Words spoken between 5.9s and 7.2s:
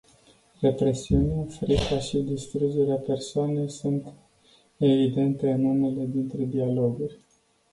dintre dialoguri.